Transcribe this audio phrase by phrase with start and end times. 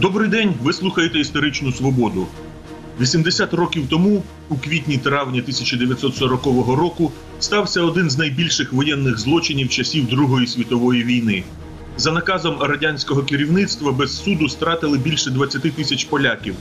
[0.00, 2.26] Добрий день, ви слухаєте історичну свободу.
[3.00, 6.46] 80 років тому, у квітні-травні 1940
[6.78, 11.44] року, стався один з найбільших воєнних злочинів часів Другої світової війни.
[11.96, 16.54] За наказом радянського керівництва без суду стратили більше 20 тисяч поляків,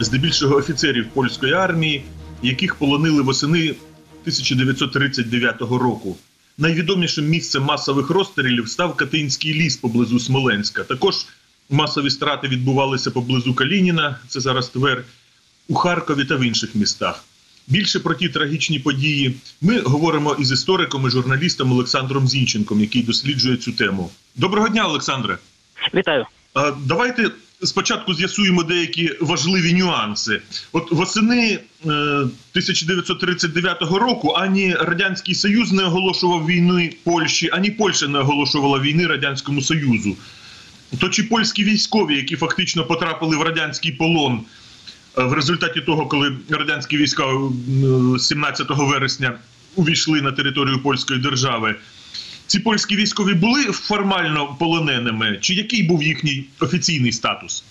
[0.00, 2.04] здебільшого офіцерів польської армії,
[2.42, 6.16] яких полонили восени 1939 року.
[6.58, 10.84] Найвідомішим місцем масових розстрілів став Катинський ліс поблизу Смоленська.
[10.84, 11.14] Також
[11.70, 15.04] масові страти відбувалися поблизу Калініна, це зараз Твер,
[15.68, 17.24] у Харкові та в інших містах.
[17.66, 23.56] Більше про ті трагічні події ми говоримо із істориком і журналістом Олександром Зінченком, який досліджує
[23.56, 24.10] цю тему.
[24.36, 25.38] Доброго дня, Олександре.
[25.94, 26.26] Вітаю.
[26.54, 27.30] А, Давайте
[27.62, 30.42] спочатку з'ясуємо деякі важливі нюанси.
[30.72, 38.18] От восени е, 1939 року ані Радянський Союз не оголошував війни Польщі, ані Польща не
[38.18, 40.16] оголошувала війни Радянському Союзу.
[40.98, 44.40] То чи польські військові, які фактично потрапили в радянський полон
[45.18, 49.38] е, в результаті того, коли радянські війська е, 17 вересня
[49.76, 51.74] увійшли на територію польської держави,
[52.46, 57.64] ці польські військові були формально полоненими, чи який був їхній офіційний статус?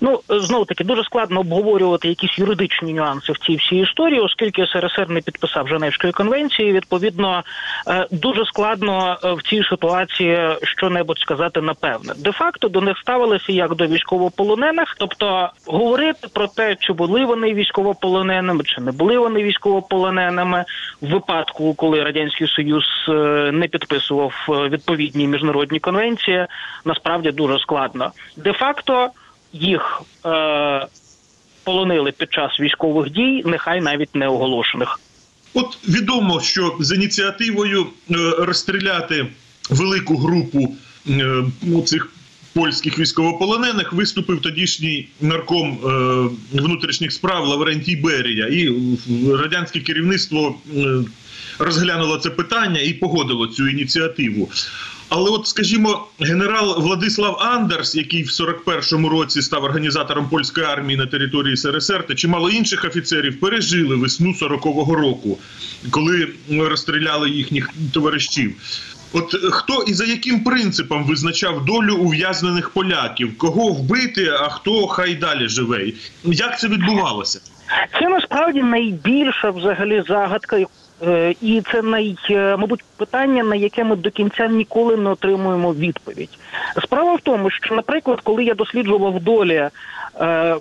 [0.00, 5.10] Ну знову таки дуже складно обговорювати якісь юридичні нюанси в цій всій історії, оскільки СРСР
[5.10, 6.72] не підписав Женевської конвенції.
[6.72, 7.42] Відповідно,
[7.88, 12.14] е, дуже складно е, в цій ситуації що-небудь сказати напевне.
[12.18, 17.54] Де факто до них ставилися як до військовополонених, тобто говорити про те, чи були вони
[17.54, 20.64] військовополоненими, чи не були вони військовополоненими
[21.00, 23.12] в випадку, коли радянський союз е,
[23.52, 26.46] не підписував відповідні міжнародні конвенції,
[26.84, 28.12] насправді дуже складно.
[28.36, 29.10] Де факто
[29.52, 30.86] їх е,
[31.64, 35.00] полонили під час військових дій, нехай навіть не оголошених.
[35.54, 39.26] От відомо, що з ініціативою е, розстріляти
[39.70, 40.74] велику групу
[41.08, 41.44] е,
[41.86, 42.12] цих
[42.52, 48.72] польських військовополонених виступив тодішній нарком е, внутрішніх справ Лаврентій Берія, і
[49.32, 50.58] радянське керівництво
[51.58, 54.48] розглянуло це питання і погодило цю ініціативу.
[55.08, 61.06] Але, от, скажімо, генерал Владислав Андерс, який в 41-му році став організатором польської армії на
[61.06, 65.38] території СРСР, та чимало інших офіцерів пережили весну 40-го року,
[65.90, 68.54] коли розстріляли їхніх товаришів.
[69.12, 73.38] От хто і за яким принципом визначав долю ув'язнених поляків?
[73.38, 75.92] Кого вбити, а хто хай далі живе?
[76.24, 77.40] Як це відбувалося?
[78.00, 80.58] Це насправді найбільша взагалі загадка,
[81.40, 86.38] і це най, е, мабуть, питання, на яке ми до кінця ніколи не отримуємо відповідь.
[86.82, 89.68] Справа в тому, що, наприклад, коли я досліджував долі
[90.20, 90.56] е,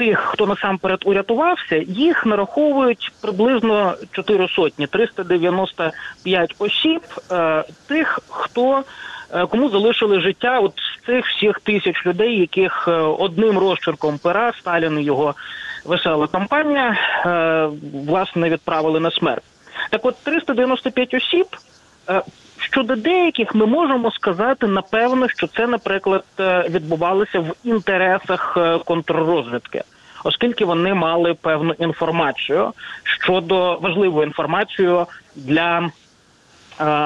[0.00, 7.02] тих, хто насамперед урятувався, їх нараховують приблизно 4 сотні 395 осіб,
[7.32, 8.82] е, тих, хто
[9.34, 14.52] е, кому залишили життя, от з цих всіх тисяч людей, яких е, одним розчерком пера
[14.60, 15.34] Сталін і його
[15.84, 16.96] весела кампанія
[18.06, 19.44] власне відправили на смерть.
[19.90, 21.46] Так, от 395 осіб.
[22.08, 22.22] Е,
[22.58, 29.82] щодо деяких ми можемо сказати напевно, що це, наприклад, е, відбувалося в інтересах е, контррозвідки,
[30.24, 32.72] оскільки вони мали певну інформацію
[33.04, 35.06] щодо важливу інформацію
[35.36, 35.90] для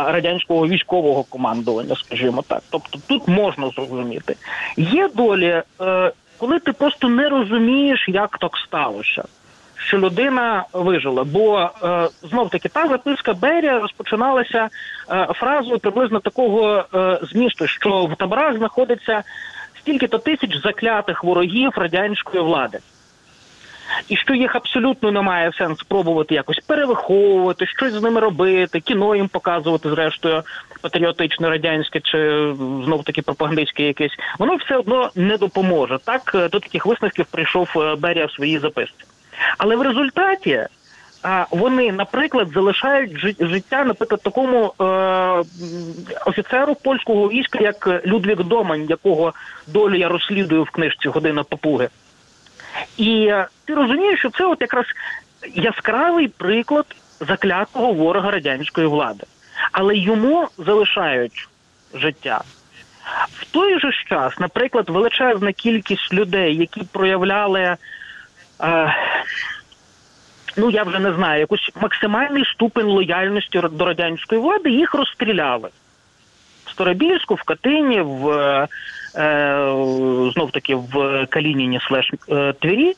[0.07, 2.63] радянського військового командування, скажімо так.
[2.71, 4.37] Тобто тут можна зрозуміти.
[4.77, 5.63] Є долі,
[6.39, 9.25] коли ти просто не розумієш, як так сталося
[9.87, 11.25] що людина вижила.
[11.25, 14.69] Бо е, знов таки та записка Берія розпочиналася
[15.11, 19.23] е, фразою приблизно такого е, змісту, що в таборах знаходиться
[19.79, 22.79] стільки-то тисяч заклятих ворогів радянської влади.
[24.09, 29.29] І що їх абсолютно немає сенс спробувати якось перевиховувати, щось з ними робити, кіно їм
[29.29, 30.43] показувати, зрештою,
[30.81, 32.19] патріотичне радянське чи
[32.85, 35.99] знов таки пропагандистське якесь, воно все одно не допоможе.
[36.05, 37.69] Так до таких висновків прийшов
[37.99, 39.05] Берія в своїй записці.
[39.59, 40.67] Але в результаті
[41.23, 44.85] а, вони, наприклад, залишають життя, наприклад, такому е,
[46.27, 49.33] офіцеру польського війська, як Людвік Домань, якого
[49.67, 51.89] долю я розслідую в книжці Година Папуги.
[52.97, 54.85] І е, ти розумієш, що це от якраз
[55.55, 56.87] яскравий приклад
[57.21, 59.25] заклятого ворога радянської влади,
[59.73, 61.49] але йому залишають
[61.95, 62.41] життя.
[63.33, 67.77] В той же час, наприклад, величезна кількість людей, які проявляли
[70.57, 75.69] ну я вже не знаю, якийсь максимальний ступень лояльності до радянської влади, їх розстріляли
[76.67, 78.69] в Старобільську, в Катині, в е,
[80.35, 82.93] знов таки в Калініні слеш е, Твері.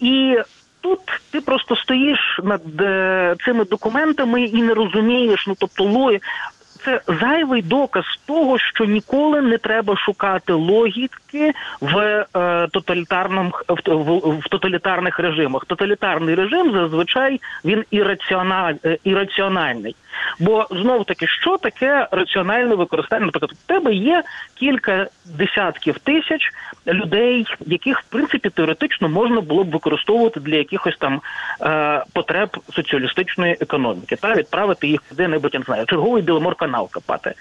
[0.00, 0.38] І
[0.80, 6.20] тут ти просто стоїш над е, цими документами і не розумієш, ну тобто лої.
[6.84, 11.98] Це зайвий доказ того, що ніколи не треба шукати логіки в
[12.36, 15.64] е, тоталітарному в, в, в тоталітарних режимах.
[15.64, 19.96] Тоталітарний режим зазвичай він ірраціональ, е, ірраціональний.
[20.38, 23.26] Бо знов таки, що таке раціональне використання?
[23.26, 24.22] Наприклад, у тебе є
[24.54, 26.52] кілька десятків тисяч
[26.86, 31.20] людей, яких в принципі теоретично можна було б використовувати для якихось там
[31.60, 37.34] е, потреб соціалістичної економіки, та відправити їх куди-небудь, я не знаю, черговий Біломор-канал копати.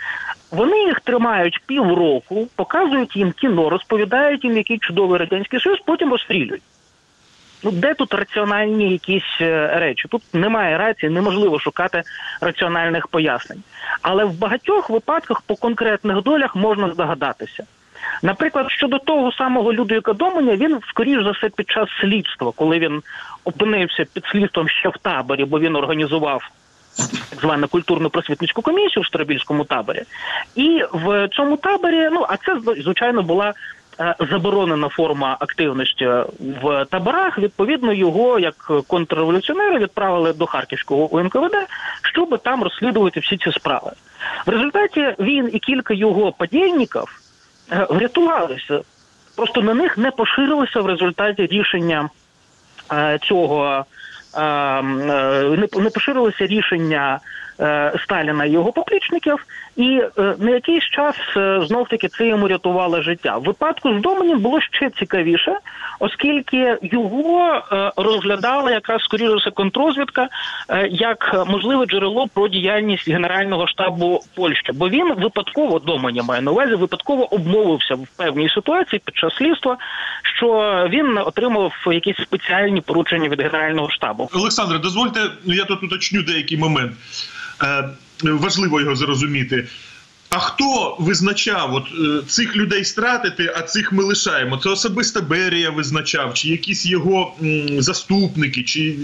[0.51, 6.63] Вони їх тримають півроку, показують їм кіно, розповідають їм, який чудовий радянський союз, потім розстрілюють.
[7.63, 10.07] Ну, де тут раціональні якісь е, речі?
[10.07, 12.04] Тут немає рації, неможливо шукати
[12.42, 13.63] раціональних пояснень.
[14.01, 17.63] Але в багатьох випадках по конкретних долях можна здогадатися.
[18.24, 23.01] Наприклад, щодо того самого Людвіка Доменя, він, скоріш за все, під час слідства, коли він
[23.44, 26.50] опинився під слідством ще в таборі, бо він організував
[27.30, 30.04] так звану культурно-просвітницьку комісію в Старобільському таборі.
[30.56, 33.54] І в цьому таборі, ну а це звичайно була
[34.00, 36.10] е, заборонена форма активності
[36.40, 37.40] в таборах.
[37.40, 41.56] Відповідно, його як контрреволюціонера відправили до Харківського УНКВД,
[42.02, 43.92] щоб там розслідувати всі ці справи.
[44.46, 47.22] В результаті він і кілька його подільників
[47.72, 48.82] е, врятувалися.
[49.36, 52.10] Просто на них не поширилося в результаті рішення
[52.94, 53.86] е, цього.
[54.36, 57.19] Е, е, Не поширилося рішення
[58.04, 63.02] Сталіна і його поплічників, і е, на якийсь час е, знов таки це йому рятувало
[63.02, 63.38] життя.
[63.38, 65.58] В випадку з Доменем було ще цікавіше,
[66.00, 70.28] оскільки його е, розглядала якраз скоріше все контрозвідка
[70.69, 76.52] е, як можливе джерело про діяльність Генерального штабу Польщі, бо він випадково Доменя має на
[76.52, 79.78] увазі, випадково обмовився в певній ситуації під час слідства,
[80.38, 84.30] що він отримав якісь спеціальні поручення від Генерального штабу.
[84.34, 86.92] Олександре, дозвольте, я тут уточню деякий момент.
[87.63, 87.90] Е,
[88.24, 89.68] важливо його зрозуміти.
[90.30, 94.58] А хто визначав от е, цих людей стратити, а цих ми лишаємо?
[94.58, 98.96] Це особисто Берія визначав, чи якісь його м, заступники, чи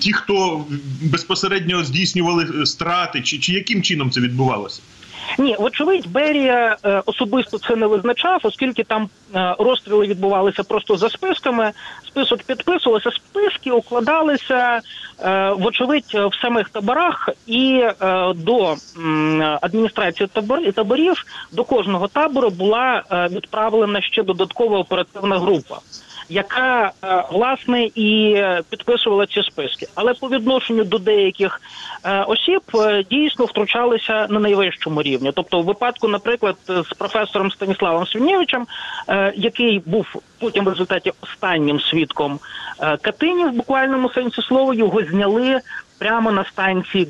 [0.00, 0.64] ті, хто
[1.02, 4.80] безпосередньо здійснювали е, страти, чи, чи яким чином це відбувалося?
[5.38, 11.10] Ні, вочевидь, Берія е, особисто це не визначав, оскільки там е, розстріли відбувалися просто за
[11.10, 11.72] списками.
[12.06, 14.80] Список підписувався, списки укладалися,
[15.24, 17.84] е, вочевидь, в самих таборах, і
[18.34, 18.76] до
[19.60, 25.78] адміністрації табор, таборів до кожного табору була відправлена ще додаткова оперативна група.
[26.28, 31.60] Яка е, власне і підписувала ці списки, але по відношенню до деяких
[32.04, 35.32] е, осіб е, дійсно втручалися на найвищому рівні.
[35.34, 38.66] Тобто, в випадку, наприклад, з професором Станіславом Свинєвичем,
[39.08, 40.06] е, який був
[40.38, 42.38] потім в результаті останнім свідком
[43.02, 45.60] Катині в буквальному сенсі слова, його зняли
[45.98, 47.08] прямо на станції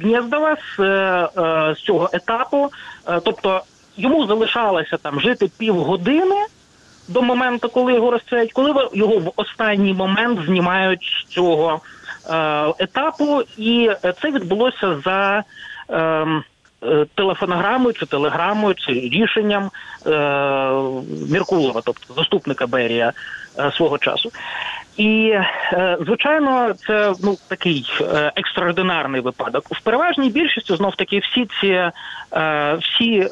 [0.00, 0.76] Гнєздова з,
[1.78, 2.70] з цього етапу.
[3.24, 3.62] Тобто
[3.96, 6.46] йому залишалося там жити півгодини
[7.10, 11.80] до моменту, коли його розстріляють, коли його в останній момент знімають з цього
[12.30, 15.44] е, етапу, і е, це відбулося за.
[15.88, 16.44] ем,
[16.82, 19.70] е, Телефонограмою чи телеграмою, чи рішенням
[20.06, 20.10] е,
[21.30, 23.12] Міркулова, тобто заступника Берія
[23.58, 24.30] е, свого часу.
[24.96, 25.34] І
[26.06, 27.84] звичайно, це ну такий
[28.36, 29.64] екстраординарний випадок.
[29.70, 31.90] В переважній більшості знов таки всі ці
[32.80, 33.28] всі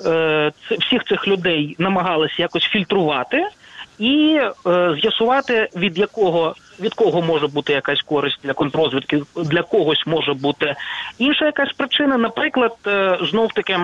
[0.80, 3.48] всіх цих людей намагалися якось фільтрувати
[3.98, 10.06] і е, з'ясувати від якого від кого може бути якась користь для контрозвідки, для когось
[10.06, 10.74] може бути
[11.18, 12.18] інша якась причина.
[12.18, 13.78] Наприклад, е, знов таки.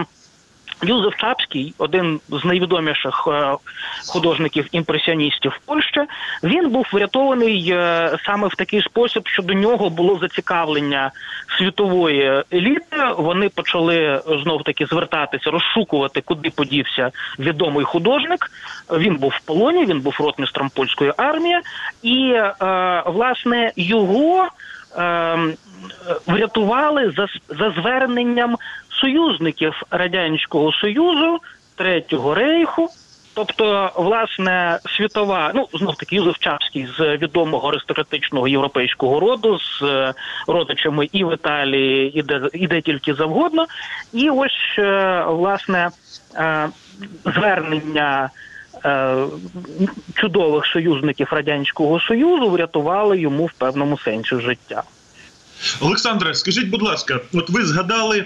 [0.84, 3.56] Юзеф Чапський, один з найвідоміших е,
[4.08, 6.00] художників імпресіоністів Польщі,
[6.42, 11.10] він був врятований е, саме в такий спосіб, що до нього було зацікавлення
[11.58, 12.96] світової еліти.
[13.18, 18.50] Вони почали знов таки звертатися, розшукувати, куди подівся відомий художник.
[18.90, 21.60] Він був в полоні, він був ротмістром польської армії,
[22.02, 24.48] і е, власне його.
[24.98, 25.38] Е,
[26.26, 28.56] Врятували за, за зверненням
[29.00, 31.38] союзників радянського союзу,
[31.76, 32.90] третього рейху.
[33.34, 40.14] Тобто, власне, світова, ну знов таки Юзеф Чапський з відомого аристократичного європейського роду, з е,
[40.46, 43.66] родичами і в Італії, і де і де тільки завгодно.
[44.12, 45.90] І ось е, власне
[46.36, 46.68] е,
[47.24, 48.30] звернення.
[48.84, 49.16] Е,
[50.14, 54.82] Чудових союзників радянського союзу врятували йому в певному сенсі життя.
[55.80, 58.24] Олександре, скажіть, будь ласка, от ви згадали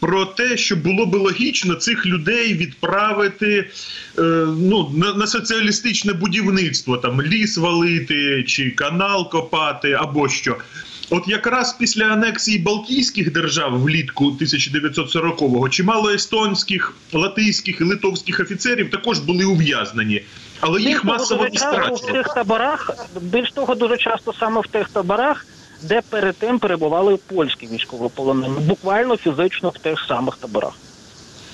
[0.00, 3.70] про те, що було би логічно цих людей відправити
[4.18, 4.22] е,
[4.58, 10.56] ну, на, на соціалістичне будівництво, там ліс валити чи канал копати або що.
[11.10, 19.18] От якраз після анексії Балтійських держав влітку 1940-го чимало естонських, латиських і литовських офіцерів також
[19.18, 20.22] були ув'язнені,
[20.60, 22.12] але їх Більш масово не страчували.
[22.12, 25.46] тих таборах, більш того, дуже часто саме в тих таборах,
[25.82, 30.72] де перед тим перебували польські військовополонені, буквально фізично в тих самих таборах.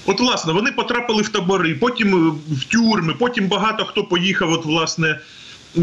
[0.06, 4.64] От, власне, вони потрапили в табори, потім е, в тюрми, потім багато хто поїхав, от,
[4.64, 5.20] власне,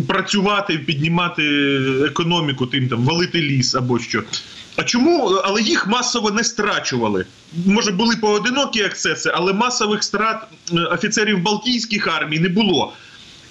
[0.08, 1.44] працювати, піднімати
[2.06, 4.24] економіку, тим там валити ліс або що.
[4.76, 5.28] А чому?
[5.28, 7.26] Але їх масово не страчували.
[7.66, 12.94] Може, були поодинокі ексцеси, але масових страт е, офіцерів Балтійських армій не було.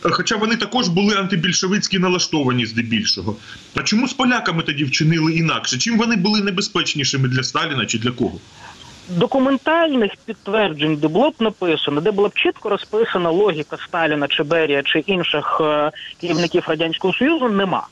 [0.01, 3.37] Хоча вони також були антибільшовицькі налаштовані здебільшого.
[3.75, 5.79] А чому з поляками тоді вчинили інакше?
[5.79, 8.39] Чим вони були небезпечнішими для Сталіна чи для кого?
[9.09, 14.83] Документальних підтверджень, де було б написано, де була б чітко розписана логіка Сталіна чи Берія
[14.83, 17.87] чи інших е, керівників радянського союзу, нема.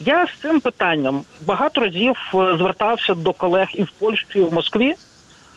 [0.00, 4.52] Я з цим питанням багато разів е, звертався до колег і в Польщі, і в
[4.52, 4.94] Москві,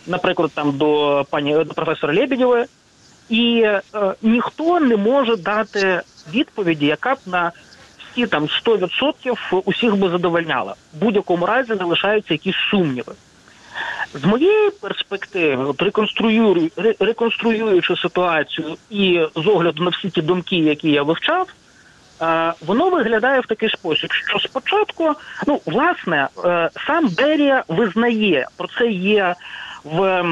[0.08, 2.66] наприклад, там до пані до професора Лебедєвої,
[3.30, 3.82] і е,
[4.22, 6.01] ніхто не може дати
[6.34, 7.51] відповіді, яка б на
[8.12, 10.75] всі там 100% усіх би задовольняла.
[10.94, 13.13] В будь-якому разі залишаються якісь сумніви.
[14.14, 20.92] З моєї перспективи, от реконструюю, реконструюючи ситуацію і з огляду на всі ті думки, які
[20.92, 21.48] я вивчав,
[22.22, 25.16] е, воно виглядає в такий спосіб, що спочатку,
[25.48, 29.36] ну власне, е, сам Берія визнає, про це є
[29.84, 30.26] в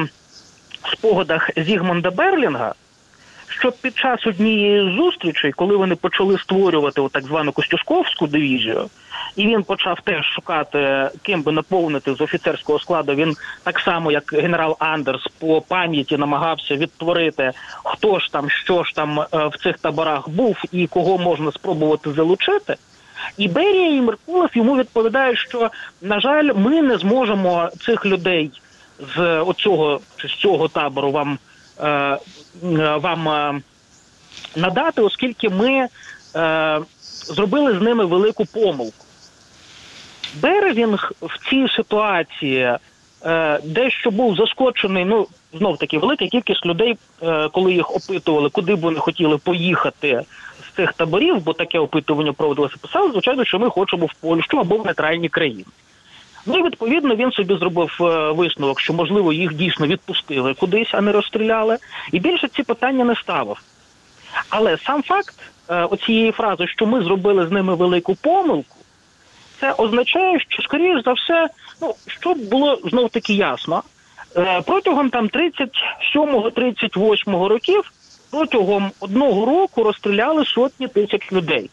[0.92, 2.74] спогадах Зігмунда Берлінга,
[3.58, 8.86] що під час однієї з зустрічей, коли вони почали створювати так звану Костюшковську дивізію,
[9.36, 13.14] і він почав теж шукати, ким би наповнити з офіцерського складу.
[13.14, 13.34] Він
[13.64, 17.52] так само, як генерал Андерс, по пам'яті намагався відтворити,
[17.84, 22.12] хто ж там, що ж там е, в цих таборах був і кого можна спробувати
[22.12, 22.76] залучити.
[23.36, 25.70] І Берія і Меркулов йому відповідають, що
[26.02, 28.50] на жаль, ми не зможемо цих людей
[29.16, 31.38] з оцього чи з цього табору вам,
[33.00, 33.60] вам е,
[34.56, 35.88] надати, оскільки ми
[36.36, 36.80] е,
[37.28, 39.04] зробили з ними велику помилку.
[40.42, 42.78] Березінг в цій ситуації
[43.24, 45.04] е, дещо був заскочений.
[45.04, 50.22] Ну знов таки велика кількість людей, е, коли їх опитували, куди б вони хотіли поїхати
[50.68, 54.76] з цих таборів, бо таке опитування проводилося, писали, звичайно, що ми хочемо в Польщу або
[54.76, 55.64] в нейтральні країни.
[56.46, 61.00] Ну і відповідно він собі зробив е, висновок, що можливо їх дійсно відпустили кудись, а
[61.00, 61.76] не розстріляли.
[62.12, 63.62] І більше ці питання не ставив.
[64.50, 65.34] Але сам факт
[65.68, 68.76] е, оцієї фрази, що ми зробили з ними велику помилку,
[69.60, 71.48] це означає, що скоріш за все,
[71.82, 73.82] ну щоб було знов таки ясно,
[74.36, 77.92] е, протягом там 37-38 років,
[78.30, 81.70] протягом одного року розстріляли сотні тисяч людей.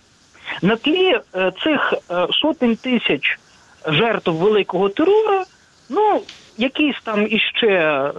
[0.62, 1.20] На тлі
[1.64, 1.94] цих
[2.42, 3.40] сотень тисяч
[3.88, 5.44] жертв великого терору,
[5.90, 6.22] ну
[6.58, 8.12] якісь там іще е,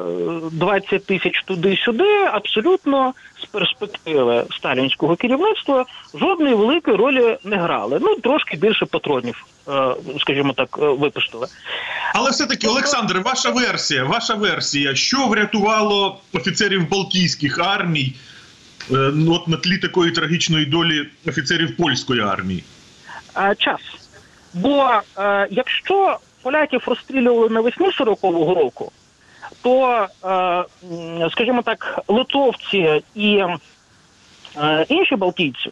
[0.53, 7.99] 20 тисяч туди-сюди, абсолютно з перспективи сталінського керівництва жодної великої ролі не грали.
[8.03, 11.47] Ну трошки більше патронів, е, скажімо так, е, випустили.
[12.15, 18.15] Але все-таки, Олександр, ваша версія, ваша версія, що врятувало офіцерів Балтійських армій
[18.91, 22.65] е, ну, от на тлі такої трагічної долі офіцерів польської армії?
[23.37, 23.81] Е, час.
[24.55, 28.93] Бо е, якщо поляків розстрілювали навесні 40-го року,
[29.63, 33.45] то, е, скажімо так, литовці і
[34.57, 35.71] е, інші балтійці,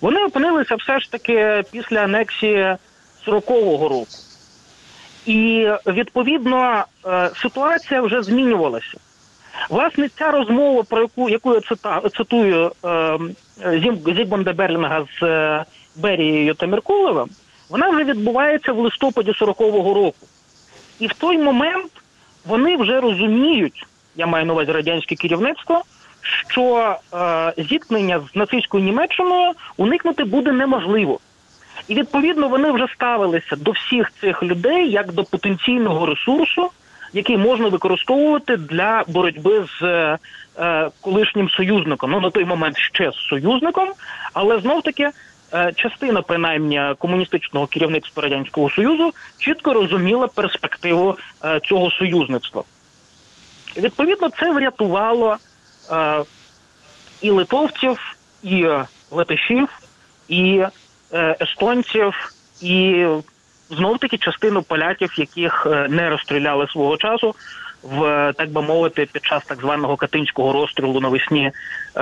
[0.00, 2.76] вони опинилися все ж таки після анексії
[3.26, 4.06] 40-го року.
[5.26, 8.98] І відповідно е, ситуація вже змінювалася.
[9.70, 13.18] Власне, ця розмова, про яку, яку я цита, цитую е,
[14.06, 15.64] Зігмунда Берлінга з е,
[15.96, 17.28] Берією та Меркуловим,
[17.70, 20.26] вона вже відбувається в листопаді 40-го року.
[20.98, 21.92] І в той момент
[22.46, 23.86] вони вже розуміють,
[24.16, 25.82] я маю на увазі радянське керівництво,
[26.22, 31.18] що е, зіткнення з нацистською Німеччиною уникнути буде неможливо.
[31.88, 36.70] І відповідно вони вже ставилися до всіх цих людей як до потенційного ресурсу,
[37.12, 40.18] який можна використовувати для боротьби з е,
[40.58, 42.10] е, колишнім союзником.
[42.10, 43.88] Ну на той момент ще з союзником,
[44.32, 45.10] але знов таки
[45.76, 52.62] частина, принаймні, комуністичного керівництва радянського союзу чітко розуміла перспективу е, цього союзництва.
[53.76, 55.36] Відповідно, це врятувало
[55.90, 56.22] е,
[57.20, 59.68] і литовців, і е, латишів,
[60.28, 60.64] і
[61.12, 63.06] е, естонців, і
[63.70, 67.34] знов таки частину поляків, яких е, не розстріляли свого часу,
[67.82, 71.52] в е, так би мовити, під час так званого катинського розстрілу навесні
[71.96, 72.00] е,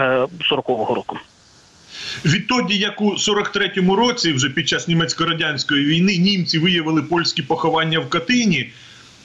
[0.50, 1.18] 40-го року.
[2.24, 8.08] Відтоді, як у 43-му році, вже під час німецько-радянської війни, німці виявили польські поховання в
[8.08, 8.70] Катині.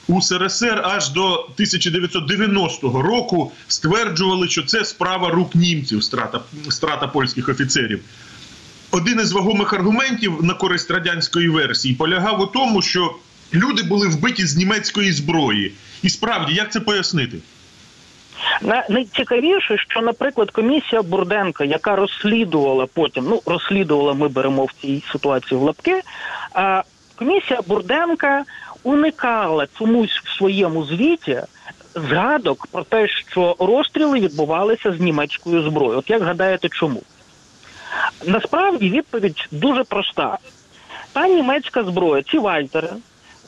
[0.08, 7.50] У СРСР аж до 1990 року стверджували, що це справа рук німців, страта, страта польських
[7.50, 8.00] офіцерів.
[8.92, 13.16] Один із вагомих аргументів на користь радянської версії полягав у тому, що
[13.54, 15.74] люди були вбиті з німецької зброї.
[16.02, 17.38] І справді, як це пояснити?
[18.62, 25.04] На- Найцікавіше, що, наприклад, комісія Бурденка, яка розслідувала потім, ну розслідувала, ми беремо в цій
[25.12, 26.02] ситуації в лапки.
[26.54, 26.84] А
[27.16, 28.44] комісія Бурденка
[28.84, 31.42] уникала чомусь в своєму звіті
[31.96, 35.98] згадок про те, що розстріли відбувалися з німецькою зброєю.
[35.98, 37.02] От як гадаєте, чому?
[38.26, 40.38] Насправді відповідь дуже проста.
[41.14, 42.90] Та німецька зброя, ці вальтери,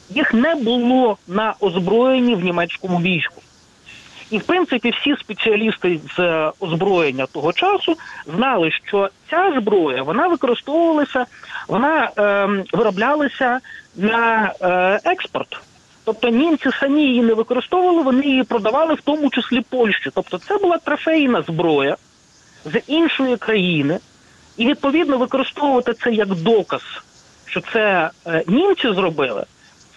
[0.09, 3.41] їх не було на озброєнні в німецькому війську.
[4.31, 7.97] І в принципі всі спеціалісти з е, озброєння того часу
[8.35, 11.25] знали, що ця зброя вона використовувалася,
[11.67, 13.59] вона е, вироблялася
[13.95, 15.59] на е, експорт.
[16.03, 20.09] Тобто німці самі її не використовували, вони її продавали в тому числі Польщі.
[20.13, 21.97] Тобто це була трофейна зброя
[22.65, 23.99] з іншої країни,
[24.57, 26.81] і відповідно використовувати це як доказ,
[27.45, 29.45] що це е, німці зробили.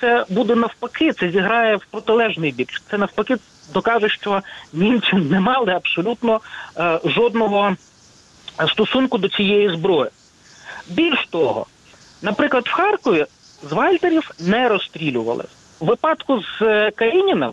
[0.01, 2.69] Це буде навпаки, це зіграє в протилежний бік.
[2.91, 3.37] Це навпаки
[3.75, 6.41] докаже, що німці не мали абсолютно
[6.77, 7.77] е, жодного
[8.69, 10.11] стосунку до цієї зброї.
[10.89, 11.67] Більш того,
[12.23, 13.27] наприклад, в Харкові
[13.63, 15.45] з Вальтерів не розстрілювали.
[15.81, 17.53] В випадку з е, Калініним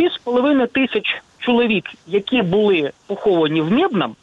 [0.00, 4.16] 6,5 тисяч чоловік, які були поховані в Мідном,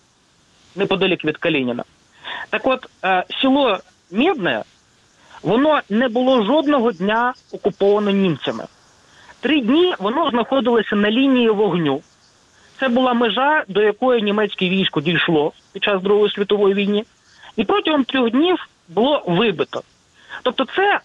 [0.75, 1.83] неподалік від Калініна.
[2.49, 3.79] Так от, е, село
[4.11, 4.63] Мідне,
[5.45, 8.63] воно не було жодного дня окуповано німцями.
[9.39, 12.01] Три дні воно знаходилося на лінії вогню.
[12.79, 17.03] Це була межа, до якої німецьке військо дійшло під час Другої світової війни.
[17.55, 19.81] І протягом трьох днів було вибито.
[20.43, 20.99] Тобто, це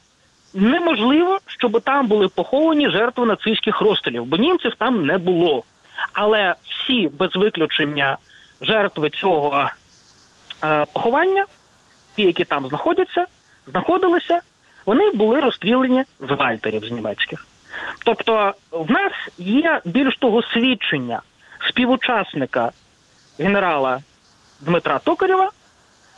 [0.54, 5.64] неможливо, щоб там були поховані жертви нацистських розстрілів, бо німців там не було.
[6.12, 8.18] Але всі без виключення
[8.60, 9.70] жертви цього
[10.64, 11.46] е, поховання,
[12.16, 13.26] ті, які там знаходяться,
[13.66, 14.40] знаходилися,
[14.86, 17.46] вони були розстріляні з вальтерів з німецьких.
[18.04, 21.22] Тобто, в нас є більш того свідчення
[21.68, 22.70] співучасника
[23.38, 24.00] генерала
[24.60, 25.50] Дмитра Токарєва,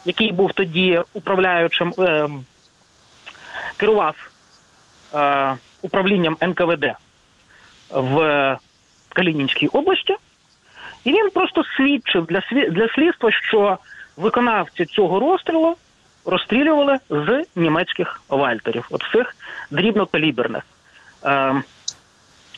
[0.04, 2.28] який був тоді управляючим, е,
[3.76, 4.30] керував
[5.14, 6.92] е, управлінням НКВД
[7.90, 8.58] в
[9.08, 10.16] Калінінській області,
[11.04, 13.78] і він просто свідчив для для слідства, що
[14.16, 15.76] виконавці цього розстрілу
[16.24, 19.36] розстрілювали з німецьких вальтерів, от цих
[19.70, 20.62] дрібнокаліберних.
[21.24, 21.62] Е,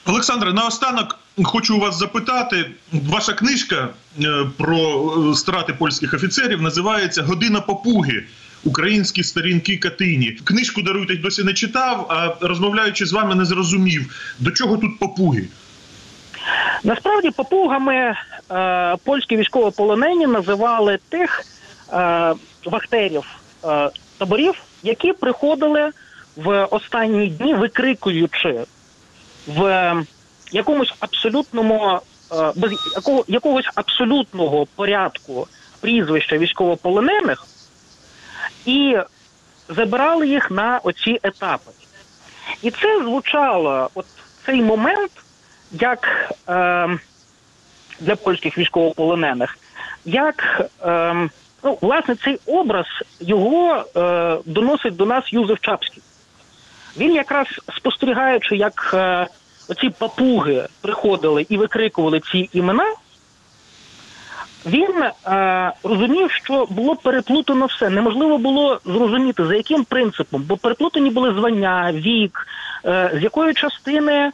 [0.07, 2.71] Олександре, наостанок хочу у вас запитати.
[2.93, 3.89] Ваша книжка
[4.21, 8.25] е, про е, страти польських офіцерів називається Година попуги.
[8.65, 10.31] Українські сторінки Катині.
[10.45, 15.49] Книжку даруйте досі не читав, а розмовляючи з вами, не зрозумів, до чого тут попуги.
[16.85, 18.15] Насправді попугами
[18.51, 21.43] е, польські військовополонені називали тих
[21.93, 23.25] е, вахтерів
[23.65, 25.91] е, таборів, які приходили
[26.37, 28.65] в останні дні, викрикуючи
[29.47, 29.95] в
[30.53, 32.01] якомусь абсолютному
[32.33, 35.49] е, без якого, якогось абсолютного порядку
[35.81, 37.47] прізвища військовополонених
[38.67, 38.97] і
[39.69, 41.71] забирали їх на оці етапи.
[42.63, 44.07] І це звучало, от
[44.47, 45.11] цей момент,
[45.73, 46.99] як е,
[48.01, 49.59] для польських військовополонених,
[50.05, 51.29] як е,
[51.65, 52.87] ну, власне цей образ
[53.21, 56.03] його е, доносить до нас Юзеф Чапський.
[56.97, 57.47] Він якраз
[57.77, 59.27] спостерігаючи, як е,
[59.69, 62.95] оці папуги приходили і викрикували ці імена,
[64.67, 67.91] він е, розумів, що було переплутано все.
[67.91, 72.47] Неможливо було зрозуміти, за яким принципом, бо переплутані були звання, вік,
[72.85, 74.33] е, з якої частини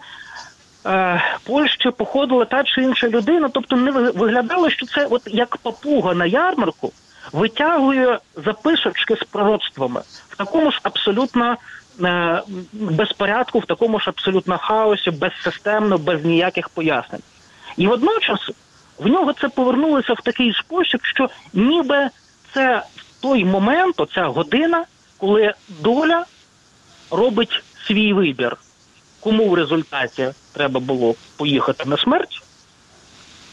[0.86, 3.48] е, Польщі походила та чи інша людина.
[3.52, 6.92] Тобто не виглядало, що це от як папуга на ярмарку
[7.32, 11.56] витягує записочки з пророцтвами в такому ж абсолютно
[12.02, 17.22] е, безпорядку, в такому ж абсолютно хаосі, безсистемно, без ніяких пояснень.
[17.76, 18.50] І водночас
[18.98, 22.08] в нього це повернулося в такий спосіб, що ніби
[22.54, 22.82] це
[23.20, 24.84] той момент, оця година,
[25.18, 26.24] коли доля
[27.10, 28.56] робить свій вибір,
[29.20, 32.42] кому в результаті треба було поїхати на смерть,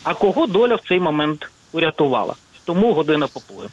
[0.03, 2.35] а кого доля в цей момент урятувала.
[2.67, 3.67] Тому година попуги.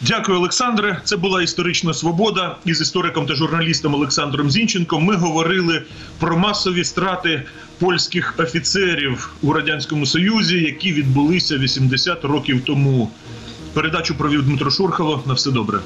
[0.00, 1.00] Дякую, Олександре.
[1.04, 2.56] Це була історична свобода.
[2.64, 5.82] Із істориком та журналістом Олександром Зінченком ми говорили
[6.18, 7.42] про масові страти
[7.78, 13.10] польських офіцерів у радянському союзі, які відбулися 80 років тому.
[13.72, 15.22] Передачу провів Дмитро Шурхало.
[15.26, 15.78] На все добре.